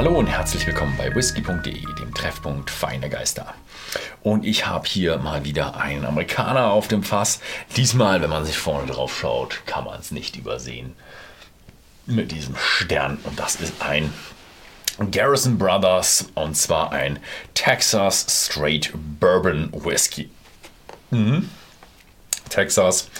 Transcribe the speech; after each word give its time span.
Hallo 0.00 0.18
und 0.18 0.28
herzlich 0.28 0.66
willkommen 0.66 0.96
bei 0.96 1.14
whisky.de, 1.14 1.84
dem 1.96 2.14
Treffpunkt 2.14 2.70
Feine 2.70 3.10
Geister. 3.10 3.52
Und 4.22 4.46
ich 4.46 4.66
habe 4.66 4.88
hier 4.88 5.18
mal 5.18 5.44
wieder 5.44 5.76
einen 5.76 6.06
Amerikaner 6.06 6.70
auf 6.70 6.88
dem 6.88 7.02
Fass. 7.02 7.40
Diesmal, 7.76 8.22
wenn 8.22 8.30
man 8.30 8.46
sich 8.46 8.56
vorne 8.56 8.90
drauf 8.90 9.14
schaut, 9.14 9.60
kann 9.66 9.84
man 9.84 10.00
es 10.00 10.10
nicht 10.10 10.36
übersehen. 10.36 10.96
Mit 12.06 12.32
diesem 12.32 12.56
Stern. 12.56 13.18
Und 13.24 13.38
das 13.38 13.56
ist 13.56 13.74
ein 13.82 14.10
Garrison 15.10 15.58
Brothers 15.58 16.30
und 16.34 16.56
zwar 16.56 16.92
ein 16.92 17.18
Texas 17.52 18.24
Straight 18.46 18.92
Bourbon 18.94 19.70
Whisky. 19.84 20.30
Mhm. 21.10 21.50
Texas 22.48 23.10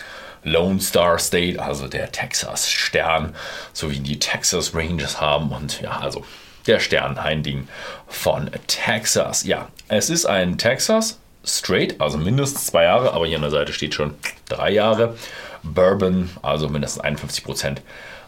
Lone 0.44 0.80
Star 0.80 1.18
State, 1.18 1.62
also 1.62 1.88
der 1.88 2.10
Texas 2.10 2.70
Stern, 2.70 3.34
so 3.74 3.90
wie 3.90 4.00
die 4.00 4.18
Texas 4.18 4.74
Rangers 4.74 5.20
haben. 5.20 5.50
Und 5.50 5.82
ja, 5.82 5.98
also 5.98 6.24
der 6.66 6.80
Stern, 6.80 7.18
ein 7.18 7.42
Ding 7.42 7.68
von 8.08 8.50
Texas. 8.66 9.44
Ja, 9.44 9.68
es 9.88 10.10
ist 10.10 10.26
ein 10.26 10.58
Texas 10.58 11.18
Straight, 11.44 12.00
also 12.00 12.18
mindestens 12.18 12.66
zwei 12.66 12.84
Jahre, 12.84 13.12
aber 13.12 13.26
hier 13.26 13.36
an 13.36 13.42
der 13.42 13.50
Seite 13.50 13.72
steht 13.72 13.94
schon 13.94 14.14
drei 14.48 14.70
Jahre. 14.70 15.16
Bourbon, 15.62 16.30
also 16.42 16.68
mindestens 16.68 17.02
51 17.02 17.44
Prozent. 17.44 17.82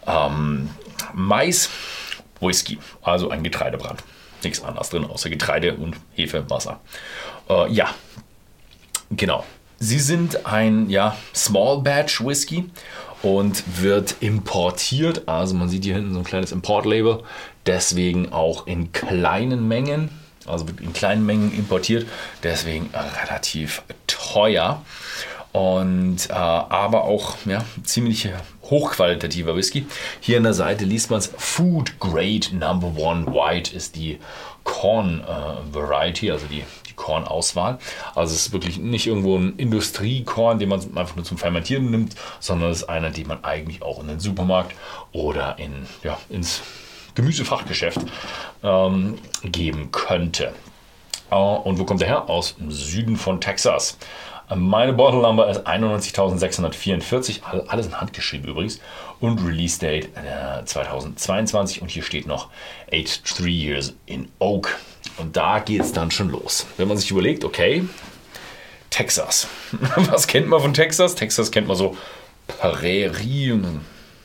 Ähm, 0.07 0.71
Mais, 1.15 1.71
Whisky, 2.41 2.79
also 3.03 3.31
ein 3.31 3.43
Getreidebrand. 3.43 4.03
Nichts 4.43 4.63
anderes 4.63 4.91
drin, 4.91 5.05
außer 5.05 5.31
Getreide 5.31 5.75
und 5.75 5.97
Hefe, 6.15 6.49
Wasser. 6.51 6.81
Äh, 7.49 7.71
ja, 7.73 7.95
genau. 9.11 9.45
Sie 9.79 9.99
sind 9.99 10.47
ein 10.47 10.89
ja, 10.91 11.17
Small 11.35 11.81
Batch 11.83 12.25
Whisky 12.25 12.71
und 13.23 13.83
wird 13.83 14.17
importiert. 14.21 15.29
Also 15.29 15.55
man 15.55 15.69
sieht 15.69 15.85
hier 15.85 15.95
hinten 15.95 16.13
so 16.13 16.19
ein 16.19 16.25
kleines 16.25 16.53
Importlabel. 16.53 17.23
Deswegen 17.67 18.33
auch 18.33 18.67
in 18.67 18.93
kleinen 18.93 19.69
Mengen. 19.69 20.11
Also 20.47 20.67
in 20.81 20.93
kleinen 20.93 21.25
Mengen 21.25 21.53
importiert. 21.57 22.07
Deswegen 22.43 22.91
relativ 23.25 23.83
teuer. 24.07 24.83
Und 25.53 26.31
äh, 26.31 26.33
aber 26.33 27.05
auch 27.05 27.37
ja, 27.45 27.65
ziemlich 27.85 28.29
hochqualitativer 28.65 29.55
Whisky. 29.55 29.87
Hier 30.21 30.39
an 30.39 30.45
der 30.45 30.55
Seite 30.55 30.85
liest 30.85 31.11
man 31.11 31.19
es 31.19 31.31
Food 31.37 32.01
Grade 32.01 32.57
Number 32.57 32.93
One 32.97 33.27
White 33.27 33.77
ist 33.77 33.97
die 33.97 34.19
Corn 34.65 35.21
äh, 35.21 35.75
Variety, 35.75 36.31
also 36.31 36.47
die 36.47 36.65
die 36.93 36.97
Kornauswahl. 36.97 37.79
Also 38.15 38.35
es 38.35 38.47
ist 38.47 38.53
wirklich 38.53 38.79
nicht 38.79 39.07
irgendwo 39.07 39.37
ein 39.37 39.57
Industriekorn, 39.57 40.59
den 40.59 40.69
man 40.69 40.81
einfach 40.97 41.17
nur 41.17 41.25
zum 41.25 41.39
Fermentieren 41.39 41.91
nimmt, 41.91 42.15
sondern 42.41 42.71
es 42.71 42.83
ist 42.83 42.89
einer, 42.89 43.11
den 43.11 43.27
man 43.27 43.43
eigentlich 43.45 43.83
auch 43.83 44.01
in 44.01 44.09
den 44.09 44.21
Supermarkt 44.21 44.75
oder 45.13 45.59
in, 45.59 45.87
ja, 46.03 46.19
ins 46.29 46.63
Gemüsefachgeschäft 47.15 48.01
ähm, 48.63 49.19
geben 49.43 49.91
könnte. 49.91 50.53
Äh, 51.31 51.35
und 51.35 51.79
wo 51.79 51.85
kommt 51.85 52.03
er 52.03 52.09
her? 52.09 52.31
Aus 52.31 52.57
dem 52.57 52.71
Süden 52.71 53.17
von 53.17 53.41
Texas. 53.41 53.99
Meine 54.55 54.93
Bottle 54.93 55.21
Number 55.23 55.49
ist 55.49 55.67
91.644, 55.67 57.43
alles 57.69 57.87
in 57.87 58.01
Hand 58.01 58.13
geschrieben 58.13 58.49
übrigens. 58.49 58.81
Und 59.21 59.39
Release 59.47 59.79
Date 59.79 60.11
äh, 60.17 60.65
2022 60.65 61.81
und 61.81 61.91
hier 61.91 62.03
steht 62.03 62.27
noch 62.27 62.51
83 62.91 63.47
Years 63.47 63.95
in 64.07 64.29
Oak. 64.41 64.77
Und 65.19 65.37
da 65.37 65.59
geht 65.59 65.81
es 65.81 65.93
dann 65.93 66.11
schon 66.11 66.31
los. 66.31 66.67
Wenn 66.77 66.89
man 66.89 66.97
sich 66.97 67.11
überlegt, 67.11 67.45
okay, 67.45 67.85
Texas. 68.91 69.49
Was 69.97 70.27
kennt 70.27 70.49
man 70.49 70.61
von 70.61 70.75
Texas? 70.75 71.15
Texas 71.15 71.51
kennt 71.51 71.67
man 71.67 71.77
so 71.77 71.97
Prärie 72.47 73.53
und 73.53 73.81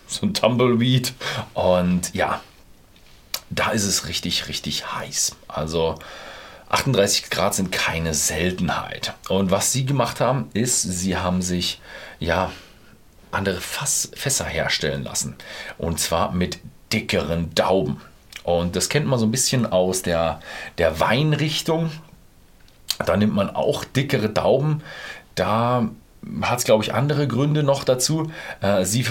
so 0.08 0.26
ein 0.26 0.34
Tumbleweed. 0.34 1.14
Und 1.54 2.14
ja, 2.14 2.42
da 3.50 3.72
ist 3.72 3.86
es 3.86 4.08
richtig, 4.08 4.48
richtig 4.48 4.94
heiß. 4.94 5.36
Also 5.48 5.98
38 6.70 7.30
Grad 7.30 7.56
sind 7.56 7.72
keine 7.72 8.14
Seltenheit. 8.14 9.14
Und 9.30 9.52
was 9.52 9.72
sie 9.72 9.86
gemacht 9.86 10.20
haben, 10.20 10.50
ist, 10.54 10.82
sie 10.82 11.17
haben 11.17 11.42
sich 11.42 11.80
ja 12.20 12.52
andere 13.32 13.61
Fass, 13.61 14.11
Fässer 14.16 14.45
herstellen 14.45 15.04
lassen. 15.04 15.36
Und 15.78 16.00
zwar 16.00 16.32
mit 16.32 16.60
dickeren 16.92 17.54
Dauben. 17.55 18.02
Und 18.44 18.76
das 18.76 18.89
kennt 18.89 19.05
man 19.08 19.20
so 19.20 19.26
ein 19.26 19.32
bisschen 19.32 19.66
aus 19.66 20.02
der, 20.02 20.39
der 20.78 21.00
Weinrichtung. 21.00 21.92
Da 23.05 23.17
nimmt 23.17 23.36
man 23.36 23.49
auch 23.49 23.84
dickere 23.84 24.30
Dauben. 24.30 24.82
Da 25.36 25.89
hat 26.42 26.60
es, 26.60 26.66
glaube 26.66 26.84
ich, 26.84 26.94
andere 26.94 27.28
Gründe 27.28 27.64
noch 27.64 27.84
dazu. 27.84 28.32
Äh, 28.61 28.86
sie 28.86 29.05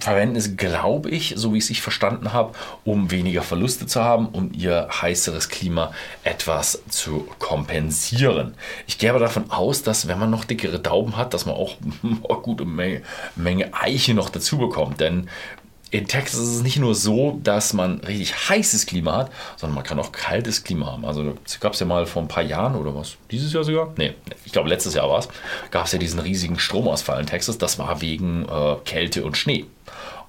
verwenden 0.00 0.36
es, 0.36 0.56
glaube 0.56 1.10
ich, 1.10 1.34
so 1.36 1.52
wie 1.54 1.58
ich 1.58 1.70
es 1.70 1.78
verstanden 1.78 2.32
habe, 2.32 2.52
um 2.84 3.10
weniger 3.10 3.42
Verluste 3.42 3.86
zu 3.86 4.02
haben, 4.02 4.28
um 4.28 4.52
ihr 4.52 4.88
heißeres 4.90 5.48
Klima 5.48 5.92
etwas 6.24 6.82
zu 6.88 7.28
kompensieren. 7.38 8.54
Ich 8.86 8.98
gehe 8.98 9.10
aber 9.10 9.20
davon 9.20 9.50
aus, 9.50 9.82
dass 9.82 10.08
wenn 10.08 10.18
man 10.18 10.30
noch 10.30 10.44
dickere 10.44 10.80
Dauben 10.80 11.16
hat, 11.16 11.34
dass 11.34 11.46
man 11.46 11.54
auch 11.54 11.76
eine 12.02 12.40
gute 12.42 12.64
Menge, 12.64 13.02
Menge 13.36 13.72
Eiche 13.74 14.14
noch 14.14 14.30
dazu 14.30 14.58
bekommt. 14.58 15.00
Denn 15.00 15.28
in 15.90 16.06
Texas 16.06 16.40
ist 16.40 16.56
es 16.56 16.62
nicht 16.62 16.78
nur 16.78 16.94
so, 16.94 17.40
dass 17.42 17.72
man 17.72 17.98
richtig 18.00 18.48
heißes 18.48 18.86
Klima 18.86 19.16
hat, 19.16 19.32
sondern 19.56 19.74
man 19.74 19.84
kann 19.84 19.98
auch 19.98 20.12
kaltes 20.12 20.62
Klima 20.62 20.86
haben. 20.86 21.04
Also 21.04 21.34
gab 21.58 21.72
es 21.72 21.80
ja 21.80 21.86
mal 21.86 22.06
vor 22.06 22.22
ein 22.22 22.28
paar 22.28 22.44
Jahren 22.44 22.76
oder 22.76 22.94
was, 22.94 23.16
dieses 23.30 23.52
Jahr 23.52 23.64
sogar? 23.64 23.92
Nee, 23.96 24.14
ich 24.44 24.52
glaube 24.52 24.68
letztes 24.68 24.94
Jahr 24.94 25.08
war 25.08 25.18
es, 25.18 25.28
gab 25.70 25.86
es 25.86 25.92
ja 25.92 25.98
diesen 25.98 26.20
riesigen 26.20 26.58
Stromausfall 26.58 27.20
in 27.20 27.26
Texas. 27.26 27.58
Das 27.58 27.78
war 27.78 28.00
wegen 28.00 28.46
äh, 28.48 28.76
Kälte 28.84 29.24
und 29.24 29.36
Schnee. 29.36 29.66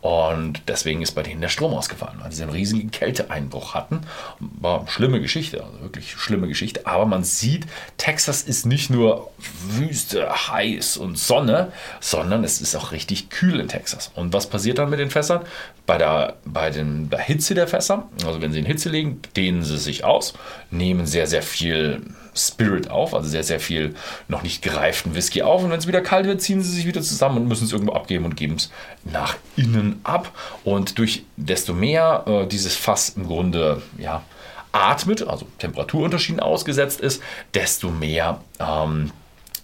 Und 0.01 0.63
deswegen 0.67 1.03
ist 1.03 1.11
bei 1.11 1.21
denen 1.21 1.41
der 1.41 1.49
Strom 1.49 1.73
ausgefallen, 1.75 2.19
weil 2.21 2.31
sie 2.31 2.41
einen 2.41 2.51
riesigen 2.51 2.89
Kälteeinbruch 2.89 3.75
hatten. 3.75 4.01
War 4.39 4.79
eine 4.79 4.89
schlimme 4.89 5.21
Geschichte, 5.21 5.63
also 5.63 5.79
wirklich 5.81 6.11
schlimme 6.13 6.47
Geschichte. 6.47 6.87
Aber 6.87 7.05
man 7.05 7.23
sieht, 7.23 7.67
Texas 7.97 8.41
ist 8.41 8.65
nicht 8.65 8.89
nur 8.89 9.29
Wüste, 9.37 10.27
heiß 10.29 10.97
und 10.97 11.19
Sonne, 11.19 11.71
sondern 11.99 12.43
es 12.43 12.61
ist 12.61 12.75
auch 12.75 12.91
richtig 12.91 13.29
kühl 13.29 13.59
in 13.59 13.67
Texas. 13.67 14.11
Und 14.15 14.33
was 14.33 14.47
passiert 14.47 14.79
dann 14.79 14.89
mit 14.89 14.99
den 14.99 15.11
Fässern? 15.11 15.41
Bei 15.85 15.99
der, 15.99 16.37
bei 16.45 16.71
den, 16.71 17.09
bei 17.09 17.21
Hitze 17.21 17.53
der 17.53 17.67
Fässer, 17.67 18.09
also 18.25 18.41
wenn 18.41 18.51
sie 18.51 18.59
in 18.59 18.65
Hitze 18.65 18.89
legen, 18.89 19.21
dehnen 19.35 19.63
sie 19.63 19.77
sich 19.77 20.03
aus, 20.03 20.33
nehmen 20.71 21.05
sehr, 21.05 21.27
sehr 21.27 21.43
viel 21.43 22.01
Spirit 22.35 22.89
auf, 22.89 23.13
also 23.13 23.27
sehr, 23.27 23.43
sehr 23.43 23.59
viel 23.59 23.95
noch 24.27 24.43
nicht 24.43 24.61
gereiften 24.61 25.15
Whisky 25.15 25.41
auf. 25.41 25.63
Und 25.63 25.71
wenn 25.71 25.79
es 25.79 25.87
wieder 25.87 26.01
kalt 26.01 26.25
wird, 26.25 26.41
ziehen 26.41 26.61
sie 26.61 26.71
sich 26.71 26.85
wieder 26.85 27.01
zusammen 27.01 27.37
und 27.37 27.47
müssen 27.47 27.65
es 27.65 27.71
irgendwo 27.71 27.93
abgeben 27.93 28.25
und 28.25 28.37
geben 28.37 28.55
es 28.55 28.71
nach 29.03 29.35
innen 29.55 29.99
ab. 30.03 30.31
Und 30.63 30.97
durch 30.97 31.23
desto 31.35 31.73
mehr 31.73 32.23
äh, 32.27 32.47
dieses 32.47 32.75
Fass 32.75 33.09
im 33.09 33.27
Grunde 33.27 33.81
ja, 33.97 34.23
atmet, 34.71 35.27
also 35.27 35.45
Temperaturunterschieden 35.59 36.39
ausgesetzt 36.39 37.01
ist, 37.01 37.21
desto 37.53 37.89
mehr 37.89 38.41
ähm, 38.59 39.11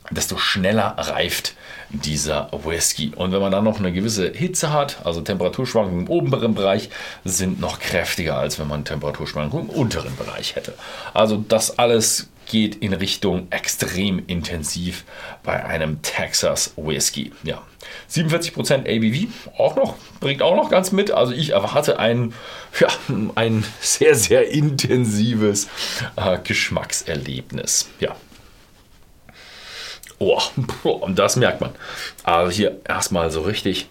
desto 0.10 0.38
schneller 0.38 0.96
reift 0.98 1.54
dieser 1.90 2.50
Whisky. 2.64 3.12
Und 3.16 3.32
wenn 3.32 3.42
man 3.42 3.52
dann 3.52 3.64
noch 3.64 3.80
eine 3.80 3.92
gewisse 3.92 4.32
Hitze 4.32 4.72
hat, 4.72 5.06
also 5.06 5.22
Temperaturschwankungen 5.22 6.06
im 6.06 6.10
oberen 6.10 6.56
Bereich, 6.56 6.90
sind 7.26 7.60
noch 7.60 7.80
kräftiger, 7.80 8.38
als 8.38 8.60
wenn 8.60 8.68
man 8.68 8.86
Temperaturschwankungen 8.86 9.70
im 9.70 9.76
unteren 9.76 10.16
Bereich 10.16 10.56
hätte. 10.56 10.74
Also 11.14 11.44
das 11.48 11.78
alles 11.78 12.30
geht 12.50 12.76
in 12.78 12.94
Richtung 12.94 13.48
extrem 13.52 14.26
intensiv 14.28 15.04
bei 15.44 15.66
einem 15.66 16.02
Texas 16.02 16.74
Whisky. 16.78 17.32
Ja, 17.44 17.62
47% 18.10 18.88
ABV 18.88 19.60
auch 19.60 19.76
noch, 19.76 19.96
bringt 20.20 20.42
auch 20.42 20.56
noch 20.56 20.70
ganz 20.70 20.92
mit. 20.92 21.12
Also 21.12 21.34
ich 21.34 21.52
erwarte 21.52 22.00
ein, 22.00 22.34
ja, 22.80 22.88
ein 23.36 23.66
sehr, 23.80 24.16
sehr 24.16 24.50
intensives 24.50 25.68
äh, 26.16 26.38
Geschmackserlebnis. 26.44 27.90
Ja, 28.00 28.16
Oh, 30.20 30.42
und 30.84 31.20
das 31.20 31.36
merkt 31.36 31.62
man. 31.62 31.76
Also 32.24 32.52
hier 32.52 32.82
erstmal 32.86 33.30
so 33.30 33.42
richtig 33.42 33.88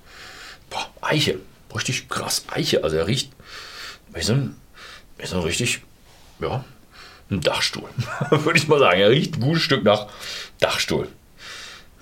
boah, 0.71 0.91
Eiche. 1.01 1.39
Richtig 1.75 2.09
krass 2.09 2.45
Eiche. 2.51 2.83
Also 2.83 2.97
er 2.97 3.07
riecht 3.07 3.31
wie 4.13 4.23
so 4.23 4.33
ein, 4.33 4.57
wie 5.19 5.27
so 5.27 5.37
ein 5.37 5.43
richtig, 5.43 5.83
ja, 6.41 6.65
ein 7.31 7.41
Dachstuhl. 7.41 7.89
Würde 8.31 8.59
ich 8.59 8.69
mal 8.69 8.79
sagen. 8.79 9.01
Er 9.01 9.11
riecht 9.11 9.37
ein 9.37 9.41
gutes 9.41 9.63
Stück 9.63 9.85
nach 9.85 10.07
Dachstuhl. 10.61 11.09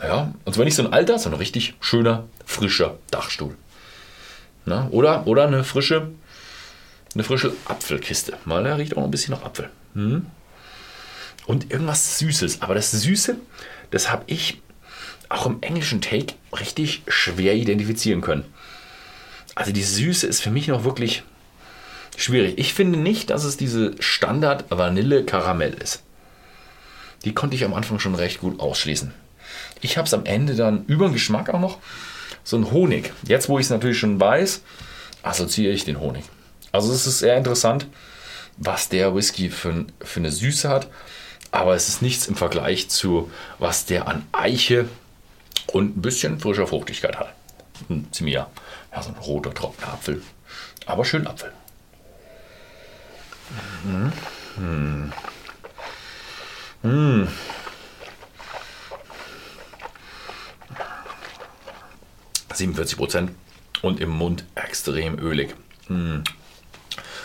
Ja, 0.03 0.35
und 0.45 0.55
zwar 0.55 0.65
nicht 0.65 0.75
so 0.75 0.85
ein 0.85 0.93
alter, 0.93 1.19
sondern 1.19 1.39
richtig 1.39 1.75
schöner, 1.81 2.29
frischer 2.45 2.99
Dachstuhl. 3.11 3.57
Na, 4.67 4.89
oder, 4.91 5.27
oder 5.27 5.47
eine 5.47 5.65
frische, 5.65 6.11
eine 7.15 7.25
frische 7.25 7.53
Apfelkiste. 7.67 8.35
Mal, 8.45 8.67
er 8.67 8.79
riecht 8.79 8.97
auch 8.97 9.05
ein 9.05 9.11
bisschen 9.11 9.35
nach 9.35 9.45
Apfel. 9.45 9.71
Hm? 9.95 10.27
Und 11.47 11.71
irgendwas 11.71 12.19
Süßes. 12.19 12.63
Aber 12.63 12.75
das 12.75 12.91
Süße, 12.91 13.37
das 13.91 14.11
habe 14.11 14.25
ich 14.27 14.61
auch 15.29 15.47
im 15.47 15.59
englischen 15.63 16.01
Take 16.01 16.35
richtig 16.59 17.03
schwer 17.09 17.55
identifizieren 17.55 18.21
können. 18.21 18.45
Also 19.55 19.73
die 19.73 19.83
Süße 19.83 20.27
ist 20.27 20.43
für 20.43 20.51
mich 20.51 20.69
noch 20.69 20.85
wirklich 20.85 21.23
schwierig. 22.17 22.59
Ich 22.59 22.75
finde 22.75 22.99
nicht, 22.99 23.31
dass 23.31 23.45
es 23.45 23.57
diese 23.57 23.95
Standard 24.01 24.65
Vanille 24.71 25.25
Karamell 25.25 25.75
ist. 25.75 26.03
Die 27.25 27.35
konnte 27.35 27.57
ich 27.57 27.65
am 27.65 27.75
Anfang 27.75 27.99
schon 27.99 28.15
recht 28.15 28.41
gut 28.41 28.61
ausschließen. 28.61 29.13
Ich 29.81 29.97
habe 29.97 30.07
es 30.07 30.15
am 30.15 30.27
Ende 30.27 30.55
dann 30.55 30.85
über 30.87 31.07
den 31.07 31.15
Geschmack 31.15 31.49
auch 31.51 31.61
noch 31.61 31.79
so 32.43 32.57
ein 32.57 32.71
Honig. 32.71 33.13
Jetzt, 33.27 33.49
wo 33.49 33.59
ich 33.59 33.67
es 33.67 33.71
natürlich 33.71 33.99
schon 33.99 34.21
weiß, 34.21 34.63
assoziiere 35.23 35.73
ich 35.73 35.85
den 35.85 36.01
Honig. 36.01 36.25
Also 36.73 36.93
es 36.93 37.07
ist 37.07 37.21
sehr 37.21 37.37
interessant. 37.37 37.87
was 38.57 38.89
der 38.89 39.15
Whisky 39.15 39.51
für, 39.51 39.87
für 40.01 40.21
eine 40.21 40.31
Süße 40.31 40.69
hat. 40.69 40.89
Aber 41.51 41.75
es 41.75 41.89
ist 41.89 42.03
nichts 42.03 42.27
im 42.27 42.35
Vergleich 42.35 42.89
zu, 42.89 43.31
was 43.59 43.87
der 43.87 44.09
an 44.09 44.27
Eiche 44.33 44.89
und 45.73 45.97
ein 45.97 46.03
bisschen 46.03 46.41
frischer 46.41 46.67
Fruchtigkeit 46.67 47.17
hat. 47.19 47.33
Hm, 47.89 48.11
ziemlich 48.13 48.35
ja, 48.35 48.51
so 49.01 49.11
ein 49.11 49.17
roter, 49.17 49.55
trockener 49.55 49.93
Apfel. 49.93 50.23
Aber 50.87 51.05
schön 51.05 51.27
Apfel. 51.27 51.53
Mmh. 53.85 54.13
Mmh. 54.57 55.13
Mmh. 56.83 57.29
47 62.55 62.97
Prozent 62.97 63.31
und 63.83 64.01
im 64.01 64.11
Mund 64.11 64.45
extrem 64.55 65.19
ölig. 65.19 65.55
Mmh. 65.89 66.23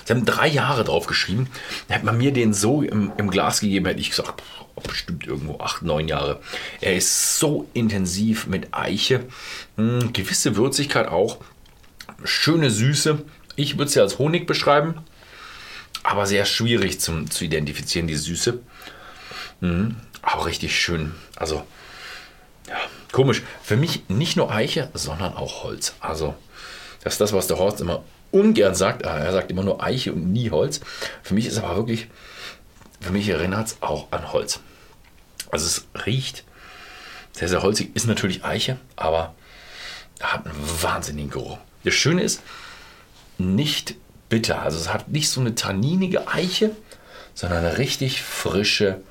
Sie 0.05 0.13
haben 0.13 0.25
drei 0.25 0.47
Jahre 0.47 0.83
drauf 0.83 1.05
geschrieben. 1.05 1.47
Hätte 1.87 2.05
man 2.05 2.17
mir 2.17 2.33
den 2.33 2.53
so 2.53 2.81
im, 2.81 3.11
im 3.17 3.29
Glas 3.29 3.59
gegeben, 3.59 3.85
hätte 3.85 3.99
ich 3.99 4.09
gesagt, 4.09 4.41
pff, 4.41 4.83
bestimmt 4.87 5.27
irgendwo 5.27 5.59
acht, 5.59 5.83
neun 5.83 6.07
Jahre. 6.07 6.41
Er 6.81 6.95
ist 6.95 7.37
so 7.37 7.69
intensiv 7.73 8.47
mit 8.47 8.73
Eiche. 8.73 9.25
Hm, 9.77 10.11
gewisse 10.13 10.55
Würzigkeit 10.55 11.07
auch. 11.07 11.37
Schöne 12.23 12.71
Süße. 12.71 13.23
Ich 13.55 13.77
würde 13.77 13.91
sie 13.91 14.01
als 14.01 14.17
Honig 14.17 14.47
beschreiben. 14.47 14.95
Aber 16.03 16.25
sehr 16.25 16.45
schwierig 16.45 16.99
zum, 16.99 17.29
zu 17.29 17.45
identifizieren, 17.45 18.07
die 18.07 18.15
Süße. 18.15 18.59
Hm, 19.61 19.97
auch 20.21 20.45
richtig 20.45 20.79
schön. 20.79 21.13
Also, 21.35 21.65
ja, 22.67 22.77
komisch. 23.11 23.41
Für 23.61 23.77
mich 23.77 24.07
nicht 24.09 24.37
nur 24.37 24.51
Eiche, 24.51 24.89
sondern 24.93 25.33
auch 25.35 25.63
Holz. 25.63 25.95
Also, 25.99 26.35
das 27.03 27.13
ist 27.13 27.21
das, 27.21 27.33
was 27.33 27.47
der 27.47 27.57
Horst 27.57 27.81
immer 27.81 28.03
ungern 28.31 28.75
sagt. 28.75 29.05
Ah, 29.05 29.17
er 29.17 29.31
sagt 29.31 29.51
immer 29.51 29.63
nur 29.63 29.83
Eiche 29.83 30.13
und 30.13 30.31
nie 30.31 30.51
Holz. 30.51 30.81
Für 31.23 31.33
mich 31.33 31.45
ist 31.45 31.57
aber 31.57 31.75
wirklich, 31.75 32.07
für 32.99 33.11
mich 33.11 33.27
erinnert 33.27 33.67
es 33.67 33.77
auch 33.81 34.11
an 34.11 34.31
Holz. 34.31 34.59
Also 35.51 35.65
es 35.65 35.87
riecht 36.05 36.43
sehr, 37.31 37.47
sehr 37.47 37.63
holzig, 37.63 37.95
ist 37.95 38.07
natürlich 38.07 38.43
Eiche, 38.43 38.77
aber 38.95 39.33
hat 40.21 40.45
einen 40.45 40.81
wahnsinnigen 40.81 41.31
Geruch. 41.31 41.57
Das 41.83 41.93
Schöne 41.93 42.21
ist, 42.21 42.41
nicht 43.37 43.95
bitter. 44.29 44.61
Also 44.61 44.77
es 44.77 44.93
hat 44.93 45.09
nicht 45.09 45.29
so 45.29 45.41
eine 45.41 45.55
tanninige 45.55 46.27
Eiche, 46.27 46.71
sondern 47.33 47.65
eine 47.65 47.77
richtig 47.77 48.21
frische, 48.21 49.01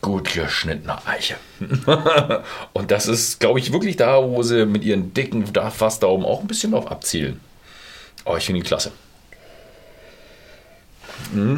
gut 0.00 0.34
geschnittene 0.34 1.06
Eiche. 1.06 1.36
und 2.72 2.90
das 2.90 3.06
ist, 3.06 3.40
glaube 3.40 3.58
ich, 3.58 3.72
wirklich 3.72 3.96
da, 3.96 4.22
wo 4.22 4.42
sie 4.42 4.66
mit 4.66 4.84
ihren 4.84 5.14
dicken 5.14 5.46
Fassdaumen 5.46 6.26
auch 6.26 6.40
ein 6.40 6.46
bisschen 6.46 6.72
drauf 6.72 6.90
abzielen. 6.90 7.40
Oh, 8.24 8.36
ich 8.36 8.44
finde 8.44 8.60
ihn 8.60 8.64
klasse. 8.64 8.92
Mm. 11.32 11.56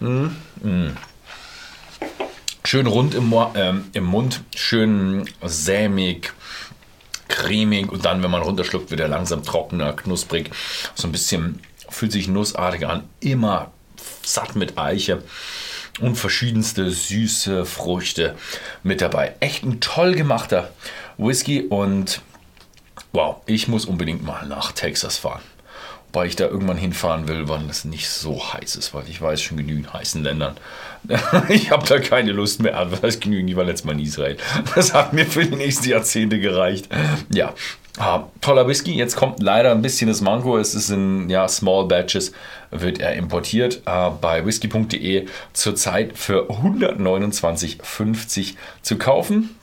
Mm. 0.00 0.30
Mm. 0.62 0.96
Schön 2.64 2.86
rund 2.86 3.14
im, 3.14 3.34
ähm, 3.54 3.86
im 3.92 4.04
Mund, 4.04 4.42
schön 4.54 5.28
sämig, 5.42 6.32
cremig 7.40 7.90
und 7.90 8.04
dann, 8.04 8.22
wenn 8.22 8.30
man 8.30 8.42
runterschluckt, 8.42 8.90
wird 8.90 9.00
er 9.00 9.08
langsam 9.08 9.42
trockener, 9.42 9.94
knusprig. 9.94 10.50
So 10.94 11.08
ein 11.08 11.12
bisschen 11.12 11.60
fühlt 11.88 12.12
sich 12.12 12.28
nussartig 12.28 12.86
an, 12.86 13.04
immer 13.20 13.72
satt 14.22 14.56
mit 14.56 14.78
Eiche 14.78 15.22
und 16.00 16.16
verschiedenste 16.16 16.90
süße 16.90 17.64
Früchte 17.64 18.36
mit 18.82 19.00
dabei. 19.00 19.34
Echt 19.40 19.64
ein 19.64 19.80
toll 19.80 20.14
gemachter 20.14 20.70
Whisky 21.16 21.62
und 21.62 22.20
wow, 23.12 23.36
ich 23.46 23.68
muss 23.68 23.86
unbedingt 23.86 24.22
mal 24.22 24.46
nach 24.46 24.72
Texas 24.72 25.18
fahren. 25.18 25.42
Weil 26.12 26.26
ich 26.26 26.36
da 26.36 26.46
irgendwann 26.46 26.76
hinfahren 26.76 27.28
will, 27.28 27.48
wann 27.48 27.70
es 27.70 27.84
nicht 27.84 28.08
so 28.08 28.52
heiß 28.52 28.76
ist, 28.76 28.94
weil 28.94 29.04
ich 29.08 29.22
weiß 29.22 29.40
schon 29.40 29.56
genügend 29.56 29.92
heißen 29.92 30.24
Ländern. 30.24 30.56
ich 31.48 31.70
habe 31.70 31.86
da 31.86 31.98
keine 31.98 32.32
Lust 32.32 32.60
mehr 32.60 32.78
an. 32.78 32.90
Heißt 33.00 33.20
genügend? 33.20 33.50
Ich 33.50 33.56
war 33.56 33.64
letztes 33.64 33.84
Mal 33.84 33.92
in 33.92 34.00
Israel. 34.00 34.36
Das 34.74 34.92
hat 34.92 35.12
mir 35.12 35.26
für 35.26 35.44
die 35.44 35.54
nächsten 35.56 35.88
Jahrzehnte 35.88 36.40
gereicht. 36.40 36.88
Ja, 37.32 37.54
ah, 37.98 38.24
toller 38.40 38.66
Whisky. 38.66 38.92
Jetzt 38.92 39.14
kommt 39.16 39.40
leider 39.42 39.70
ein 39.72 39.82
bisschen 39.82 40.08
das 40.08 40.20
Mango. 40.20 40.58
Es 40.58 40.74
ist 40.74 40.90
in 40.90 41.30
ja, 41.30 41.46
Small 41.48 41.86
Batches, 41.86 42.32
wird 42.70 42.98
er 42.98 43.14
importiert. 43.14 43.82
Äh, 43.86 44.10
bei 44.20 44.44
whisky.de 44.44 45.26
zurzeit 45.52 46.18
für 46.18 46.50
129,50 46.50 48.54
zu 48.82 48.98
kaufen. 48.98 49.56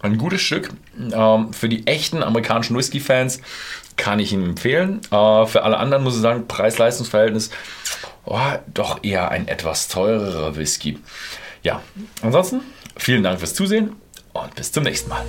Ein 0.00 0.16
gutes 0.18 0.42
Stück. 0.42 0.70
Ähm, 0.98 1.52
für 1.52 1.68
die 1.68 1.86
echten 1.86 2.24
amerikanischen 2.24 2.76
Whisky-Fans 2.76 3.40
kann 4.02 4.18
ich 4.18 4.32
ihn 4.32 4.42
empfehlen. 4.42 5.00
Äh, 5.12 5.46
für 5.46 5.62
alle 5.62 5.76
anderen 5.76 6.02
muss 6.02 6.16
ich 6.16 6.22
sagen, 6.22 6.48
Preis-Leistungs-Verhältnis 6.48 7.50
oh, 8.24 8.36
doch 8.74 8.98
eher 9.04 9.30
ein 9.30 9.46
etwas 9.46 9.86
teurerer 9.86 10.56
Whisky. 10.56 10.98
Ja, 11.62 11.82
ansonsten 12.20 12.62
vielen 12.96 13.22
Dank 13.22 13.38
fürs 13.38 13.54
Zusehen 13.54 13.94
und 14.32 14.54
bis 14.56 14.72
zum 14.72 14.82
nächsten 14.82 15.08
Mal. 15.08 15.24